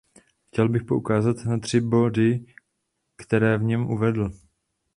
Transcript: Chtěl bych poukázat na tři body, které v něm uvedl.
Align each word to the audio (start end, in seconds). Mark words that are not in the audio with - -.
Chtěl 0.47 0.69
bych 0.69 0.83
poukázat 0.83 1.35
na 1.45 1.57
tři 1.59 1.81
body, 1.81 2.45
které 3.17 3.57
v 3.57 3.63
něm 3.63 3.89
uvedl. 3.89 4.31